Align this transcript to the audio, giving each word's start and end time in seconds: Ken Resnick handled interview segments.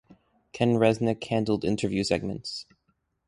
Ken 0.51 0.77
Resnick 0.77 1.23
handled 1.25 1.63
interview 1.63 2.03
segments. 2.03 2.65